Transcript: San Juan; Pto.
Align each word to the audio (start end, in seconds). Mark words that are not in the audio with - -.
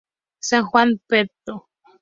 San 0.41 0.63
Juan; 0.65 0.99
Pto. 1.07 1.69